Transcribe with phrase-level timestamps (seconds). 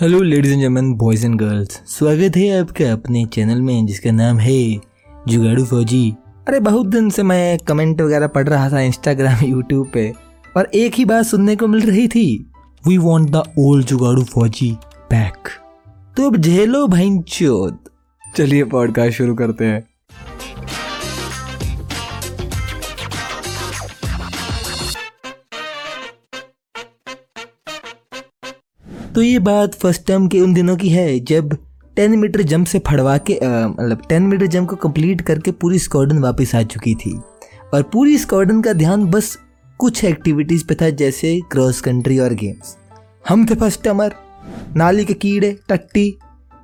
[0.00, 4.38] Hello ladies and gentleman boys and girls स्वागत है आपका अपने चैनल में, जिसका नाम
[4.38, 4.80] है
[5.28, 6.14] जुगाड़ू फौजी।
[6.48, 10.12] अरे, बहुत दिन से मैं कमेंट वगैरह पढ़ रहा था इंस्टाग्राम यूट्यूब पे,
[10.56, 12.52] और एक ही बात सुनने को मिल रही थी।
[12.88, 14.72] We want the old jugaadu fauji
[15.10, 15.48] back
[16.16, 17.18] तो अब झेलो भाई
[18.36, 19.88] चलिए पॉडकास्ट शुरू करते हैं।
[29.16, 31.56] तो ये बात फ़र्स्ट टर्म के उन दिनों की है, जब
[31.96, 36.18] टेन मीटर जंप से फड़वा के मतलब टेन मीटर जंप को कंप्लीट करके पूरी स्क्वाडन
[36.18, 37.12] वापस आ चुकी थी।
[37.74, 39.36] और पूरी स्क्वाडन का ध्यान बस
[39.80, 42.76] कुछ एक्टिविटीज़ पे था, जैसे क्रॉस कंट्री और गेम्स
[43.28, 44.14] हम थे फ़र्स्ट टर्मर
[44.76, 46.18] नाली के कीड़े, टट्टी।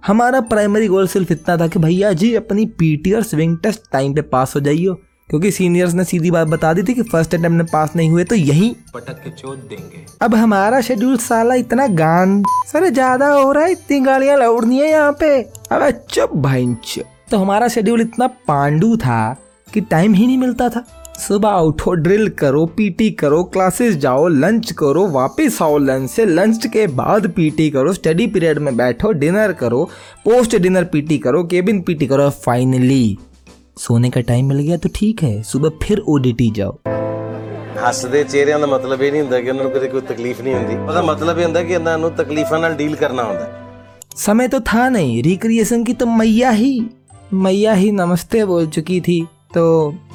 [0.07, 4.15] हमारा प्राइमरी गोल सिर्फ़ इतना था कि भैया जी, अपनी पीटी और स्विंग टेस्ट टाइम
[4.15, 4.99] पे पास हो जाइयो।
[5.33, 8.25] क्योंकि सीनियर्स ने सीधी बात बता दी थी कि फ़र्स्ट अटेम्प्ट में पास नहीं हुए
[8.25, 13.53] तो यही पटक के चोट देंगे। अब हमारा शेड्यूल साला इतना गान सर ज़्यादा हो
[13.53, 15.31] रहा है इतनी गाड़ियाँ लौड़नी है यहाँ पे।
[15.73, 19.37] अब चुप भाई चुप। तो हमारा शेड्यूल इतना पांडू था
[19.69, 20.85] कि टाइम ही नहीं मिलता था।
[21.19, 26.67] सुबह उठो ड्रिल करो पीटी करो क्लासेस जाओ लंच करो वापस आओ लंच से। लंच
[26.67, 29.85] के बाद पीटी करो स्टडी पीरियड में बैठो डिनर करो
[30.25, 33.19] पोस्ट डिनर पीटी करो केबिन पीटी करो फाइनली
[33.82, 36.78] सोने का टाइम मिल गया तो ठीक है सुबह फिर ओडीटी जाओ
[37.84, 40.76] ਹੱਸਦੇ ਚਿਹਰਿਆਂ ਦਾ ਮਤਲਬ ਇਹ ਨਹੀਂ ਹੁੰਦਾ ਕਿ ਉਹਨਾਂ ਨੂੰ ਕਦੇ ਕੋਈ ਤਕਲੀਫ ਨਹੀਂ ਹੁੰਦੀ
[40.76, 43.66] ਉਹਦਾ ਮਤਲਬ ਇਹ ਹੁੰਦਾ ਕਿ ਇਹਨਾਂ ਨੂੰ ਤਕਲੀਫਾਂ ਨਾਲ ਡੀਲ ਕਰਨਾ ਹੁੰਦਾ ਹੈ।
[44.22, 46.70] समय तो था नहीं रिक्रिएशन की तो मैया ही
[47.42, 49.18] मैया ही नमस्ते बोल चुकी थी
[49.56, 49.66] तो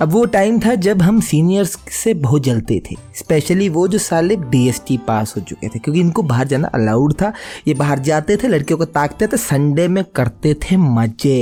[0.00, 4.36] अब वो टाइम था जब हम सीनियर्स से बहुत जलते थे स्पेशली वो जो साले
[4.48, 7.32] डीएसटी पास हो चुके थे क्योंकि इनको बाहर जाना अलाउड था
[7.68, 11.38] ये बाहर जाते थे लड़कियों को ताकते थे संडे में करते थे मजे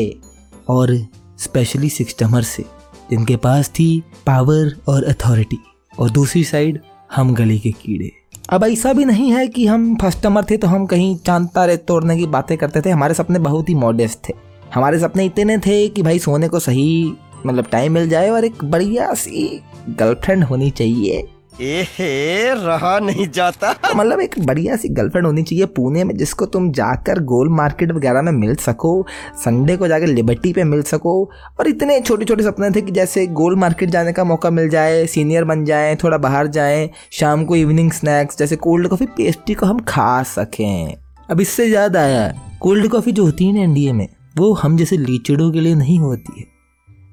[0.69, 0.95] और
[1.40, 2.64] स्पेशली सिक्सटमर से।
[3.10, 5.58] जिनके पास थी पावर और अथॉरिटी
[6.00, 6.80] और दूसरी साइड
[7.16, 8.12] हम गली के कीड़े।
[8.50, 12.18] अब ऐसा भी नहीं है कि हम फर्स्टमर थे तो हम कहीं चाँद तारे तोड़ने
[12.18, 14.34] की बातें करते थे। हमारे सपने बहुत ही मॉडेस्ट थे।
[14.74, 17.14] हमारे सपने इतने थे कि भाई सोने को सही
[17.46, 21.28] मतलब टाइम मिल जाए और एक बढ़िया सी गर्लफ्रेंड होनी चाहिए।
[21.62, 26.72] एहे, रहा नहीं जाता। मतलब एक बढ़िया सी गर्लफ्रेंड होनी चाहिए पुणे में, जिसको तुम
[26.72, 29.06] जाकर गोल मार्केट वगैरह में मिल सको
[29.36, 31.14] संडे को जाकर लिबर्टी पे मिल सको,
[31.60, 35.06] और इतने छोटे छोटे सपने थे कि जैसे गोल मार्केट जाने का मौका मिल जाए
[35.06, 39.66] सीनियर बन जाए, थोड़ा बाहर जाएँ, शाम को इवनिंग स्नैक्स जैसे कोल्ड कॉफ़ी पेस्ट्री को
[39.66, 40.96] हम खा सकें।
[41.30, 44.98] अब इससे याद आया कोल्ड कॉफ़ी जो होती है ना इंडिया में, वो हम जैसे
[44.98, 46.46] लीचड़ों के लिए नहीं होती है।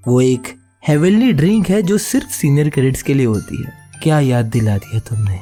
[0.08, 0.42] वो एक
[0.88, 5.00] हेवनली ड्रिंक है जो सिर्फ़ सीनियर क्रेडिट्स के लिए होती है। क्या याद दिला दिया
[5.08, 5.40] तुमने?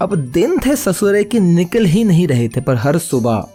[0.00, 3.46] अब दिन थे ससुरे के निकल ही नहीं रहे थे, पर हर सुबह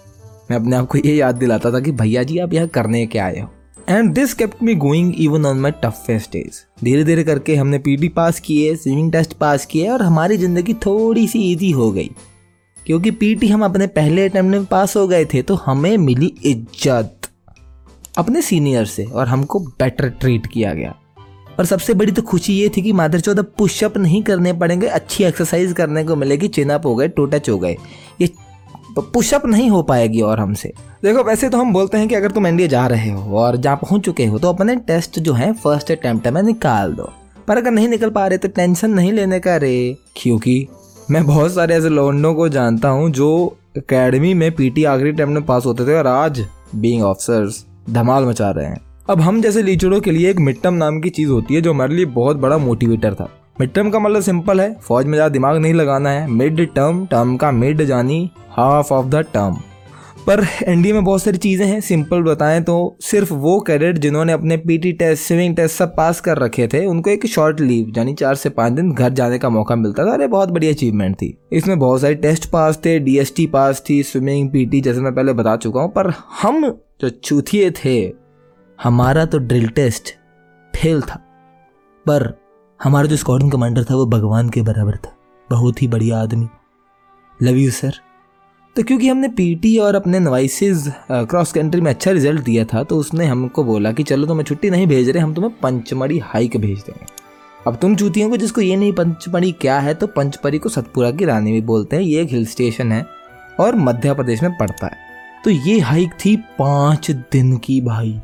[0.49, 3.19] मैं अपने आप को ये याद दिलाता था कि भैया जी, आप यहाँ करने के
[3.19, 3.49] आए हो।
[3.89, 8.07] And this kept me going even on my toughest days धीरे धीरे करके हमने पीटी
[8.11, 12.09] पास किए स्विमिंग टेस्ट पास किए और हमारी ज़िंदगी थोड़ी सी ईजी हो गई।
[12.79, 17.29] क्योंकि पीटी हम अपने पहले अटैम्प्ट में पास हो गए थे तो हमें मिली इज़्ज़त
[18.17, 20.93] अपने सीनियर से और हमको बेटर ट्रीट किया गया।
[21.59, 25.23] और सबसे बड़ी तो खुशी ये थी कि मादर चौदह पुशअप नहीं करने पड़ेंगे, अच्छी
[25.23, 27.75] एक्सरसाइज करने को मिलेगी चिनअप हो गए टू टच हो गए।
[28.21, 28.31] ये
[28.97, 30.71] पुशअप नहीं हो पाएगी और हमसे।
[31.03, 33.77] देखो, वैसे तो हम बोलते हैं कि अगर तुम एनडीए जा रहे हो और जहाँ
[33.77, 37.11] पहुँच चुके हो तो अपने टेस्ट जो है फ़र्स्ट अटैम्प्ट में निकाल दो।
[37.47, 40.67] पर अगर नहीं निकल पा रहे तो टेंशन नहीं लेने का रे। क्योंकि
[41.11, 45.45] मैं बहुत सारे ऐसे लौंडों को जानता हूँ जो अकेडमी में पीटी आखिरी टाइम में
[45.45, 46.45] पास होते थे और आज
[46.75, 50.73] बीइंग ऑफिसर्स धमाल मचा रहे हैं। अब हम जैसे लीचड़ों के लिए एक मिड टर्म
[50.73, 53.27] नाम की चीज़ होती है जो हमारे लिए बहुत बड़ा मोटिवेटर था।
[53.59, 57.05] मिड टर्म का मतलब सिंपल है, फौज में ज़्यादा दिमाग नहीं लगाना है। मिड टर्म
[57.05, 59.57] टर्म का मिड जानी हाफ़ ऑफ़ द टर्म
[60.27, 64.57] पर एनडीए में बहुत सारी चीज़ें हैं सिंपल बताएँ तो सिर्फ़ वो कैडेट जिन्होंने अपने
[64.57, 68.35] पीटी टेस्ट स्विमिंग टेस्ट सब पास कर रखे थे, उनको एक शॉर्ट लीव यानी चार
[68.35, 71.77] से पाँच दिन घर जाने का मौका मिलता था अरे बहुत बड़ी अचीवमेंट थी। इसमें
[71.79, 75.81] बहुत सारे टेस्ट पास थे डीएसटी पास थी स्विमिंग पीटी जैसे मैं पहले बता चुका
[75.81, 78.24] हूँ, पर हम जो चूथिए थे
[78.79, 80.09] हमारा तो ड्रिल टेस्ट
[80.73, 81.15] फेल था,
[82.05, 82.33] पर
[82.79, 85.15] हमारा जो स्क्वाडन कमांडर था वो भगवान के बराबर था,
[85.49, 86.47] बहुत ही बढ़िया आदमी।
[87.39, 87.99] लव यू सर
[88.75, 92.97] तो क्योंकि हमने पीटी और अपने नवाइसिस क्रॉस कंट्री में अच्छा रिज़ल्ट दिया था तो
[92.97, 96.79] उसने हमको बोला कि चलो तुम्हें छुट्टी नहीं भेज रहे, हम तुम्हें पंचमढ़ी हाइक भेज
[96.79, 97.05] देंगे।
[97.67, 101.25] अब तुम चूतियों को जिसको ये नहीं पंचमढ़ी क्या है तो पंचपरी को सतपुरा की
[101.25, 103.05] रानी भी बोलते हैं, ये एक हिल स्टेशन है
[103.59, 105.03] और मध्य प्रदेश में पड़ता है।
[105.43, 108.19] तो ये हाइक थी पाँच दिन की भाई।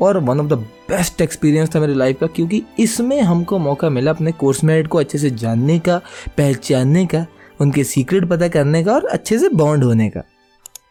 [0.00, 4.10] और one of the best experience था मेरी लाइफ का, क्योंकि इसमें हमको मौका मिला
[4.10, 5.98] अपने कोर्समेट को अच्छे से जानने का,
[6.36, 7.26] पहचानने का,
[7.60, 10.22] उनके सीक्रेट पता करने का और अच्छे से बॉन्ड होने का।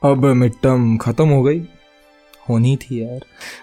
[0.03, 1.67] अब मिड टर्म ख़त्म हो गई।
[2.49, 3.19] होनी थी यार।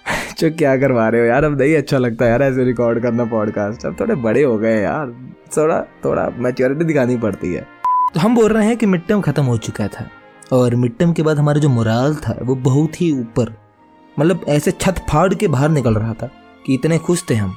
[0.38, 3.86] जो क्या करवा रहे हो यार, अब नहीं अच्छा लगता यार ऐसे रिकॉर्ड करना पॉडकास्ट
[3.86, 7.66] अब थोड़े बड़े हो गए यार। थोड़ा थोड़ा मैच्योरिटी दिखानी पड़ती है।
[8.14, 10.10] तो हम बोल रहे हैं कि मिड टर्म ख़त्म हो चुका था।
[10.52, 13.61] और मिड टर्म के बाद हमारा जो मोराल था, वो बहुत ही ऊपर
[14.18, 16.30] मतलब ऐसे छत फाड़ के बाहर निकल रहा था
[16.66, 17.54] कि इतने खुश थे हम।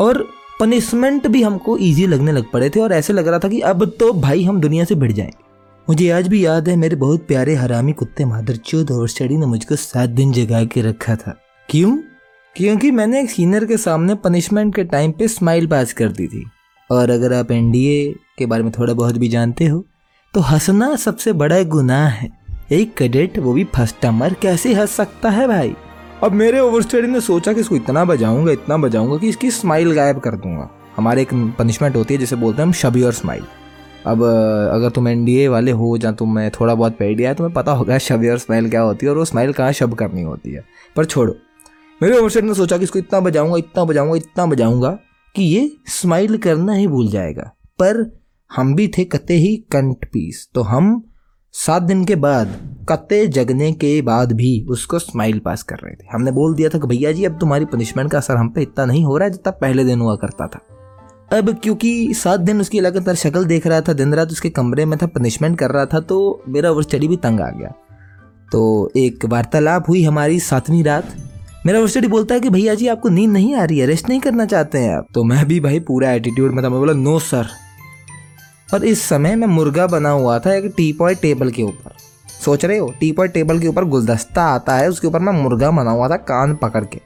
[0.00, 0.26] और
[0.60, 3.84] पनिशमेंट भी हमको ईजी लगने लग पड़े थे और ऐसे लग रहा था कि अब
[4.00, 5.44] तो भाई हम दुनिया से भिड़ जाएँगे।
[5.88, 9.76] मुझे आज भी याद है मेरे बहुत प्यारे हरामी कुत्ते मादरचोद और स्टडी ने मुझको
[9.76, 11.36] सात दिन जगा के रखा था।
[11.68, 11.96] क्यों?
[12.56, 16.44] क्योंकि मैंने एक सीनियर के सामने पनिशमेंट के टाइम पे स्माइल पास कर दी थी।
[16.90, 19.84] और अगर आप एनडीए के बारे में थोड़ा बहुत भी जानते हो
[20.34, 22.30] तो हंसना सबसे बड़ा गुनाह है।
[22.72, 25.74] एक कैडेट वो भी फ़र्स्ट टमर कैसे हंस सकता है भाई?
[26.22, 30.18] अब मेरे ओवर ने सोचा कि इसको इतना बजाऊँगा इतना बजाऊँगा कि इसकी स्माइल गायब
[30.18, 31.28] कर दूँगा। हमारे एक
[31.58, 33.44] पनिशमेंट होती है, जिसे बोलते हैं हम शबी और स्माइल
[34.06, 34.22] अब
[34.74, 37.98] अगर तुम एनडीए वाले हो या तुम्हें थोड़ा बहुत पेड़ दिया है, तुम्हें पता होगा
[37.98, 40.64] शबी और स्माइल क्या होती है और वो स्माइल कहाँ शब करनी होती है।
[40.96, 41.34] पर छोड़ो।
[42.02, 44.90] मेरे ओवर स्टडी ने सोचा कि इसको इतना बजाऊँगा इतना बजाऊँगा इतना बजाऊँगा
[45.34, 48.20] कि ये स्माइल करना ही भूल जाएगा। पर
[48.50, 51.09] हम भी थे कते ही कंट पीस तो हम
[51.54, 52.48] सात दिन के बाद
[52.88, 56.78] कत्ते जगने के बाद भी उसको स्माइल पास कर रहे थे। हमने बोल दिया था
[56.78, 59.32] कि भैया जी, अब तुम्हारी पनिशमेंट का असर हम पे इतना नहीं हो रहा है
[59.32, 60.60] जितना पहले दिन हुआ करता था।
[61.38, 64.98] अब क्योंकि सात दिन उसकी लगातार शक्ल देख रहा था, दिन रात उसके कमरे में
[65.02, 67.72] था पनिशमेंट कर रहा था तो मेरा ओवर स्टडी भी तंग आ गया।
[68.52, 71.14] तो एक वार्तालाप हुई हमारी सातवीं रात।
[71.66, 74.08] मेरा ओवर स्टडी बोलता है कि भैया जी, आपको नींद नहीं आ रही है रेस्ट
[74.08, 76.92] नहीं करना चाहते हैं आप। तो मैं भी भाई पूरा एटीट्यूड में था मैं बोला
[76.92, 77.46] नो सर
[78.74, 81.92] और इस समय मैं मुर्गा बना हुआ था एक टी पॉय टेबल के ऊपर।
[82.44, 82.94] सोच रहे हो?
[83.00, 86.16] टी पॉय टेबल के ऊपर गुलदस्ता आता है, उसके ऊपर मैं मुर्गा बना हुआ था
[86.16, 87.00] कान पकड़ के।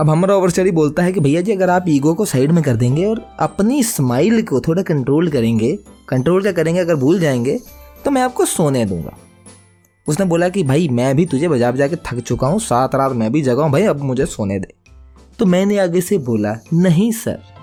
[0.00, 2.64] अब हमारा ओवर स्टडी बोलता है कि भैया जी, अगर आप ईगो को साइड में
[2.64, 7.60] कर देंगे और अपनी स्माइल को थोड़ा कंट्रोल करेंगे, कंट्रोल क्या करेंगे अगर भूल जाएँगे
[8.04, 9.16] तो मैं आपको सोने दूँगा।
[10.08, 13.12] उसने बोला कि भाई, मैं भी तुझे बजा बजा के थक चुका हूँ, सात रात
[13.12, 14.74] मैं भी जगा हूँ, भाई, अब मुझे सोने दे।
[15.38, 17.57] तो मैंने आगे से बोला, नहीं, सर।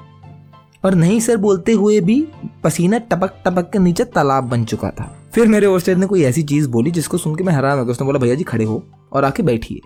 [0.86, 2.22] और नहीं सर बोलते हुए भी
[2.64, 6.44] पसीना टपक टपक के नीचे तालाब बन चुका था। फिर मेरे ओवरस्टेट ने कोई ऐसी
[6.44, 8.84] चीज़ बोली जिसको सुन के मैं हैरान हो गया। उसने बोला, भैया जी, खड़े हो
[9.14, 9.80] और आके बैठिए।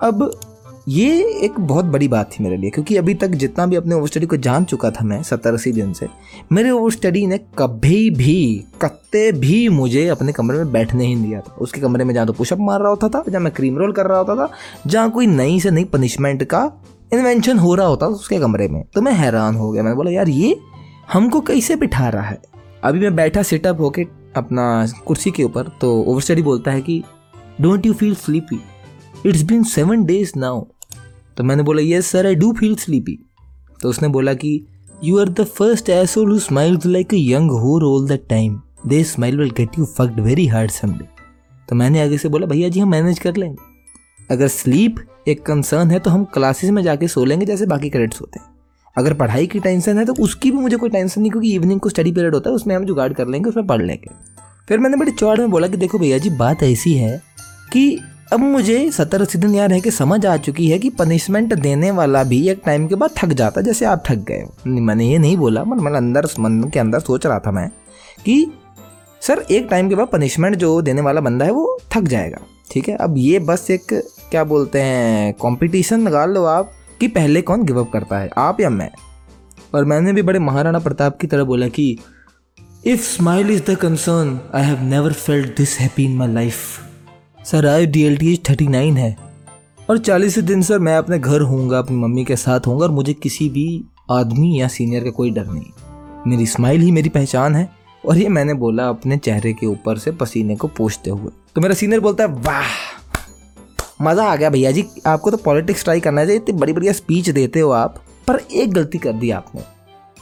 [0.00, 0.30] अब
[0.88, 4.08] ये एक बहुत बड़ी बात थी मेरे लिए, क्योंकि अभी तक जितना भी अपने ओवर
[4.08, 6.08] स्टडी को जान चुका था मैं, सत्तर अस्सी दिन से,
[6.52, 11.26] मेरे ओवर स्टडी ने कभी भी, कत्ते भी मुझे अपने कमरे में बैठने ही नहीं
[11.26, 13.78] दिया था। उसके कमरे में जहाँ तो पुशअप मार रहा होता था, जहाँ मैं क्रीम
[13.78, 14.50] रोल कर रहा होता था,
[14.86, 16.70] जहाँ कोई नई से नई पनिशमेंट का
[17.12, 20.28] इन्वेंशन हो रहा होता उसके कमरे में तो मैं हैरान हो गया। मैंने बोला, यार,
[20.28, 20.56] ये
[21.12, 22.40] हमको कैसे बिठा रहा है?
[22.84, 24.06] अभी मैं बैठा सेटअप होके
[24.36, 27.02] अपना कुर्सी के ऊपर तो ओवर स्टडी बोलता है कि
[27.60, 28.60] don't you feel sleepy
[29.26, 30.60] it's been seven days now
[31.36, 33.18] तो मैंने बोला yes sir I do feel sleepy
[33.82, 34.66] तो उसने बोला कि
[35.04, 39.04] you are the first asshole who smiles like a young whore all the time the
[39.04, 41.04] smile will get you fucked very hard someday
[41.68, 43.75] तो मैंने आगे से बोला, भैया जी, हम मैनेज कर लेंगे.
[44.30, 44.96] अगर स्लीप
[45.28, 48.46] एक कंसर्न है तो हम क्लासेस में जाके सो लेंगे जैसे बाकी क्रेडिट्स होते हैं।
[48.96, 51.88] अगर पढ़ाई की टेंशन है तो उसकी भी मुझे कोई टेंशन नहीं क्योंकि इवनिंग को
[51.88, 54.10] स्टडी पीरियड होता है, उसमें हम जुगाड़ कर लेंगे, उसमें पढ़ लेंगे।
[54.68, 57.20] फिर मैंने बड़े चौड़ में बोला कि देखो भैया जी, बात ऐसी है
[57.72, 57.98] कि
[58.32, 61.90] अब मुझे सत्तर अस्सी दिन यार है कि समझ आ चुकी है कि पनिशमेंट देने
[61.90, 65.36] वाला भी एक टाइम के बाद थक जाता जैसे आप थक गए मैंने ये नहीं
[65.36, 67.68] बोला, मन मतलब अंदर, मन के अंदर सोच रहा था मैं
[68.24, 68.46] कि
[69.22, 72.38] सर, एक टाइम के बाद पनिशमेंट जो देने वाला बंदा है वो थक जाएगा।
[72.70, 72.96] ठीक है?
[72.96, 73.92] अब ये बस एक,
[74.30, 78.60] क्या बोलते हैं कंपटीशन लगा लो आप कि पहले कौन गिव अप करता है, आप
[78.60, 78.90] या मैं।
[79.74, 81.98] और मैंने भी बड़े महाराणा प्रताप की तरह बोला कि
[82.86, 86.56] if smile is the concern I have never felt this happy in my life
[87.44, 89.16] sir आज D L T H thirty nine है।
[89.90, 93.12] और चालीस दिन सर मैं अपने घर होऊँगा, अपनी मम्मी के साथ होऊँगा और मुझे
[93.12, 97.68] किसी भी आदमी या सीनियर का कोई डर नहीं। मेरी स्माइल ही मेरी पहचान है।
[98.06, 101.74] और ये मैंने बोला अपने चेहरे के ऊपर से पसीने को पोछते हुए। तो मेरा
[101.74, 102.66] सीनियर बोलता है, वाह,
[104.02, 107.30] मज़ा आ गया भैया जी। आपको तो पॉलिटिक्स ट्राई करना चाहिए इतनी बड़ी बढ़िया स्पीच
[107.30, 109.62] देते हो आप, पर एक गलती कर दी आपने।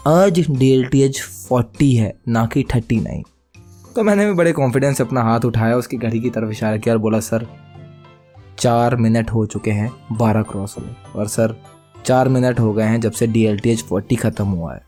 [0.07, 3.23] आज D L T H forty है, ना कि थर्टी नाइन
[3.95, 6.95] तो मैंने भी बड़े कॉन्फिडेंस से अपना हाथ उठाया, उसकी घड़ी की तरफ़ इशारा किया
[6.95, 7.47] और बोला, सर,
[8.59, 11.55] चार मिनट हो चुके हैं बारह क्रॉस हुए और सर,
[12.05, 14.83] चार मिनट हो गए हैं जब से D L T H forty ख़त्म हुआ है।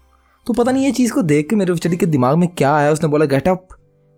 [0.46, 2.90] तो पता नहीं ये चीज़ को देख के मेरे बेचारी के दिमाग में क्या आया?
[2.92, 3.66] उसने बोला get up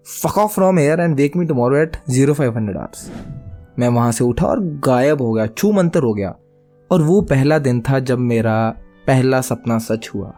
[0.06, 3.10] fuck off from here and wake me tomorrow at zero five hundred hours
[3.78, 6.34] मैं वहाँ से उठा और गायब हो गया छू मंतर हो गया।
[6.90, 8.68] और वो पहला दिन था जब मेरा
[9.06, 10.28] पहला सपना सच हुआ।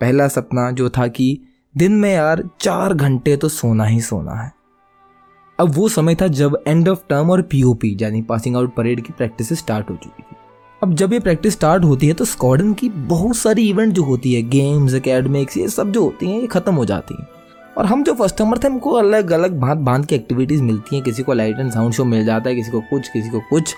[0.00, 1.40] पहला सपना जो था कि
[1.76, 4.52] दिन में यार चार घंटे तो सोना ही सोना है।
[5.58, 9.12] अब वो समय था जब एंड ऑफ़ टर्म और पीओपी यानी पासिंग आउट परेड की
[9.12, 10.33] प्रैक्टिस स्टार्ट हो चुकी थी।
[10.84, 14.32] अब जब ये प्रैक्टिस स्टार्ट होती है तो स्कॉडन की बहुत सारी इवेंट जो होती
[14.34, 17.26] है गेम्स अकेडमिक्स ये सब जो होती हैं, ये ख़त्म हो जाती हैं।
[17.78, 21.22] और हम जो कस्टमर थे, हमको अलग अलग भांत भांत की एक्टिविटीज़ मिलती हैं। किसी
[21.22, 23.74] को लाइट एंड साउंड शो मिल जाता है, किसी को कुछ, किसी को कुछ।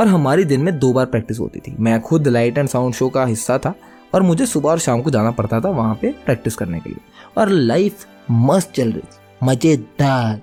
[0.00, 3.08] और हमारी दिन में दो बार प्रैक्टिस होती थी। मैं खुद लाइट एंड साउंड शो
[3.08, 3.74] का हिस्सा था,
[4.14, 7.00] और मुझे सुबह और शाम को जाना पड़ता था वहाँ पे प्रैक्टिस करने के लिए।
[7.38, 10.40] और लाइफ मस्त चल रही थी, मज़ेदार।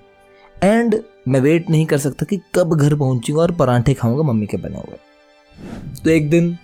[0.64, 0.96] एंड
[1.28, 4.78] मैं वेट नहीं कर सकता कि कब घर पहुंचूँगा और परांठे खाऊँगा मम्मी के बने
[4.78, 5.04] हुए।
[6.04, 6.58] तो एक दिन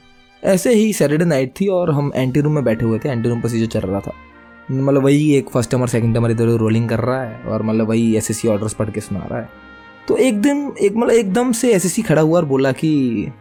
[0.44, 3.40] ऐसे ही सैटरडे नाइट थी और हम एंटी रूम में बैठे हुए थे। एंटी रूम
[3.40, 4.12] प्रोसीजर चल रहा था।
[4.72, 8.16] मतलब वही एक फ़र्स्ट टमर सेकंड टमर इधर रोलिंग कर रहा है और मतलब वही
[8.18, 9.50] एस एस ऑर्डर्स पढ़ के सुना रहा है।
[10.08, 13.32] तो एक दिन एक मतलब एकदम से एस खड़ा हुआ और बोला कि,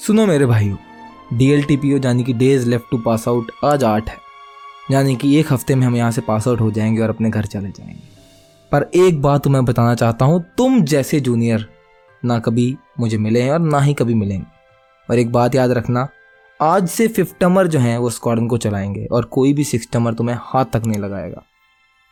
[0.00, 0.76] सुनो मेरे भाइयों
[1.38, 4.16] D L T P O यानी कि days left to pass out आज आठ है।
[4.90, 7.44] यानी कि एक हफ़्ते में हम यहाँ से पास आउट हो जाएँगे और अपने घर
[7.44, 8.00] चले जाएँगे।
[8.72, 11.68] पर एक बात मैं बताना चाहता हूँ, तुम जैसे जूनियर
[12.24, 14.57] ना कभी मुझे मिले हैं और ना ही कभी मिलेंगे।
[15.10, 16.08] और एक बात याद रखना,
[16.60, 20.64] आज से फिफ्टमर जो हैं, वो स्क्वाडन को चलाएँगे और कोई भी सिक्सटमर तुम्हें हाथ
[20.64, 21.42] तक नहीं लगाएगा।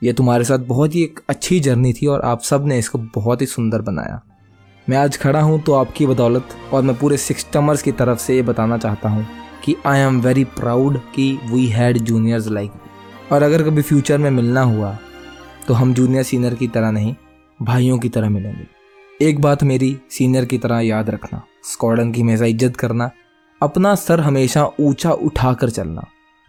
[0.02, 3.46] ये तुम्हारे साथ बहुत ही एक अच्छी जर्नी थी और आप सबने इसको बहुत ही
[3.46, 4.20] सुंदर बनाया।
[4.86, 8.42] मैं आज खड़ा हूँ तो आपकी बदौलत और मैं पूरे सिक्सटमर्स की तरफ़ से ये
[8.42, 9.26] बताना चाहता हूँ
[9.64, 14.30] कि आई एम वेरी प्राउड कि वी हैड जूनियर्स लाइक और अगर कभी फ्यूचर में
[14.30, 14.96] मिलना हुआ
[15.68, 17.14] तो हम जूनियर सीनियर की तरह नहीं,
[17.62, 18.66] भाइयों की तरह मिलेंगे।
[19.20, 23.10] एक बात मेरी सीनियर की तरह याद रखना स्क्वाडन की हमेशा इज़्ज़त करना,
[23.60, 26.06] अपना सर हमेशा ऊँचा उठाकर चलना,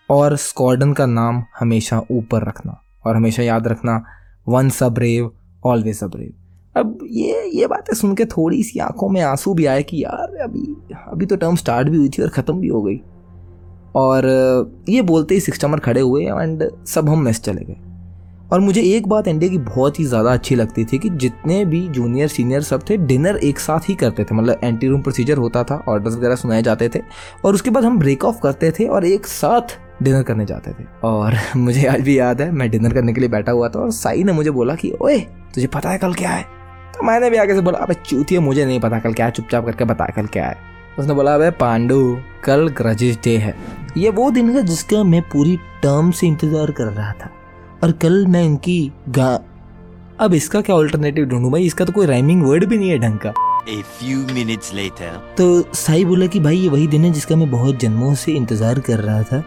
[0.10, 4.04] और स्क्वाडन का नाम हमेशा ऊपर रखना, और हमेशा याद रखना
[4.48, 5.32] वन सब ब्रेव
[5.64, 6.34] ऑलवेज अ ब्रेव
[6.76, 10.36] अब ये ये बातें सुन के थोड़ी सी आँखों में आँसू भी आए कि यार,
[10.44, 10.76] अभी
[11.08, 13.00] अभी तो टर्म स्टार्ट भी हुई थी और ख़त्म भी हो गई।
[13.96, 14.26] और
[14.90, 17.80] ये बोलते ही सिक्सटमर खड़े हुए, एंड सब हम मेस चले गए।
[18.51, 21.88] और मुझे एक बात इंडिया की बहुत ही ज़्यादा अच्छी लगती थी कि जितने भी
[21.88, 25.63] जूनियर सीनियर सब थे डिनर एक साथ ही करते थे। मतलब एंटी रूम प्रोसीजर होता
[25.63, 27.00] था ऑर्डर्स वगैरह सुनाए जाते थे
[27.46, 30.86] और उसके बाद हम ब्रेक ऑफ़ करते थे और एक साथ डिनर करने जाते थे।
[31.04, 33.92] और मुझे आज भी याद है, मैं डिनर करने के लिए बैठा हुआ था और
[33.92, 35.20] साई ने मुझे बोला कि, ओए,
[35.56, 36.44] तुझे पता है कल क्या है?
[36.98, 39.66] तो मैंने भी आगे से बोला, अबे, चूतिया, मुझे नहीं पता कल क्या है, चुपचाप
[39.66, 40.58] करके बता कल क्या है।
[41.00, 43.56] उसने बोला, अबे, पांडू, कल ग्रजिस डे है।
[43.98, 47.30] ये वो दिन है जिसका मैं पूरी टर्म से इंतज़ार कर रहा था।
[47.84, 49.40] और कल मैं इनकी गा
[50.20, 51.66] अब इसका क्या ऑल्टरनेटिव ढूंढूं भाई?
[51.66, 53.34] इसका तो कोई राइमिंग वर्ड भी नहीं है ढंग का।
[53.68, 55.12] A few minutes later.
[55.38, 58.80] तो साई बोला कि भाई ये वही दिन है जिसका मैं बहुत जन्मों से इंतज़ार
[58.80, 59.44] कर रहा था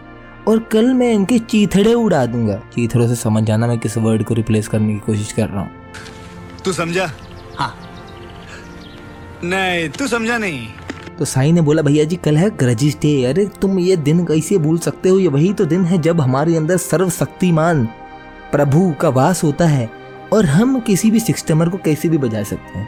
[0.47, 4.33] और कल मैं इनके चीथड़े उड़ा दूँगा। चीथड़ों से समझ जाना मैं किस वर्ड को
[4.33, 5.69] रिप्लेस करने की कोशिश कर रहा हूँ।
[6.65, 7.09] तू समझा?
[7.57, 7.73] हाँ।
[9.43, 10.67] नहीं तू समझा नहीं।
[11.19, 14.57] तो साई ने बोला भैया जी कल है ग्रजिस डे अरे तुम ये दिन कैसे
[14.57, 15.19] भूल सकते हो?
[15.19, 17.87] ये वही तो दिन है जब हमारे अंदर सर्वशक्तिमान
[18.51, 19.89] प्रभु का वास होता है
[20.33, 22.87] और हम किसी भी सिक्सटमर को कैसे भी बजा सकते हैं।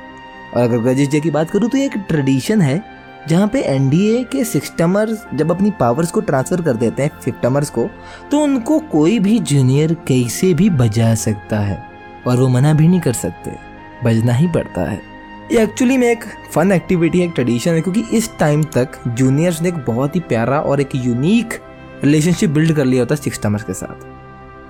[0.53, 2.84] और अगर गजेश डे की बात करूँ तो ये एक ट्रेडिशन है,
[3.27, 7.88] जहाँ पे एनडीए के सिक्सटमर जब अपनी पावर्स को ट्रांसफ़र कर देते हैं फिफ्टमर्स को
[8.32, 11.82] तो उनको कोई भी जूनियर कैसे भी बजा सकता है,
[12.27, 13.55] और वो मना भी नहीं कर सकते,
[14.03, 15.01] बजना ही पड़ता है।
[15.51, 19.70] ये एक्चुअली में एक फन एक्टिविटी एक ट्रेडिशन है, क्योंकि इस टाइम तक जूनियर्स ने
[19.70, 21.60] एक बहुत ही प्यारा और एक यूनिक
[22.03, 24.12] रिलेशनशिप बिल्ड कर लिया होता है सिक्सटमर्स के साथ।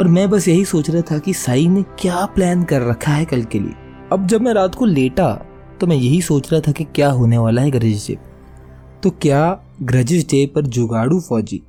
[0.03, 3.25] और मैं बस यही सोच रहा था कि साई ने क्या प्लान कर रखा है
[3.25, 3.73] कल के लिए।
[4.11, 5.45] अब जब मैं रात को लेटा
[5.79, 8.17] तो मैं यही सोच रहा था कि क्या होने वाला है ग्रजिस डे
[9.03, 11.61] तो क्या ग्रजिस डे पर जुगाड़ू फौजी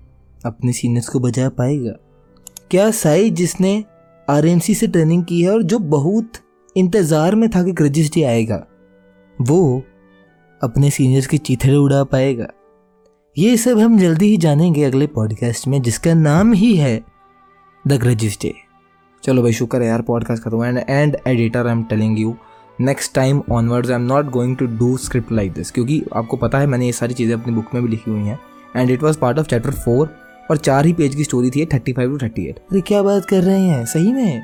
[0.46, 1.92] अपने सीनियर्स को बजा पाएगा?
[2.70, 3.84] क्या साई जिसने
[4.30, 6.32] आरएमसी से ट्रेनिंग की है और जो बहुत
[6.76, 8.66] इंतज़ार में था कि ग्रजिस डे आएगा,
[9.42, 9.82] वो
[10.62, 12.46] अपने सीनियर्स की चीथड़े उड़ा पाएगा?
[13.38, 17.13] ये सब हम जल्दी ही जानेंगे अगले पॉडकास्ट में, जिसका नाम ही है
[17.88, 18.52] द ग्रजिस डे।
[19.22, 22.34] चलो भाई, शुक्र है यार पॉडकास्ट खत्म and and editor I am telling you
[22.80, 26.58] next time onwards I am not going to do script like this क्योंकि आपको पता
[26.58, 28.38] है, मैंने ये सारी चीज़ें अपनी बुक में भी लिखी हुई हैं।
[28.76, 30.14] And it was part of chapter four
[30.50, 33.24] और चार ही पेज की स्टोरी थी thirty five to thirty eight अरे, क्या बात
[33.24, 33.84] कर रहे हैं?
[33.86, 34.42] सही में?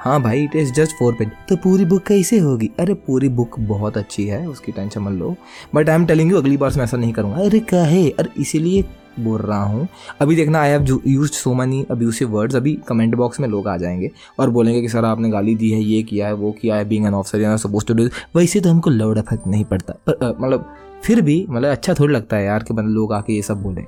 [0.00, 2.70] हाँ भाई it is just four page तो पूरी बुक कैसे होगी?
[2.80, 5.34] अरे, पूरी बुक बहुत अच्छी है, उसकी टेंशन मत लो।
[5.74, 8.08] But I am telling you अगली बार से मैं ऐसा नहीं करूँगा। अरे क्या है
[8.10, 8.84] अरे, इसीलिए
[9.20, 9.86] बोल रहा हूँ।
[10.20, 13.76] अभी देखना I have use so many abusive words अभी कमेंट बॉक्स में लोग आ
[13.76, 16.84] जाएँगे और बोलेंगे कि, सर, आपने गाली दी है, ये किया है, वो किया है
[16.84, 20.36] being an officer you suppose to do वैसे तो हमको लौड़ फ़र्क नहीं पड़ता। पर
[20.40, 23.62] मतलब फिर भी मतलब अच्छा थोड़ा लगता है यार कि मतलब लोग आके ये सब
[23.62, 23.82] बोले।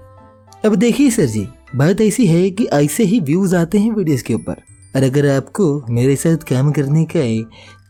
[0.64, 4.34] अब देखिए सर जी, बात ऐसी है कि ऐसे ही व्यूज़ आते हैं वीडियोस के
[4.34, 4.62] ऊपर।
[4.96, 7.42] और अगर आपको मेरे साथ काम करने का है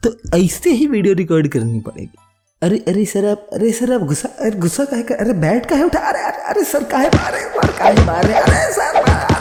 [0.02, 2.18] तो ऐसे ही वीडियो रिकॉर्ड करनी पड़ेगी।
[2.62, 5.98] अरे अरे सर, आप, अरे सर, आप गुस्सा, अरे गुस्सा कहे अरे बैठ कहे उठा,
[6.08, 6.20] अरे
[6.50, 9.35] अरे सर कहे मारे, मार, काहे मारे, अरे सर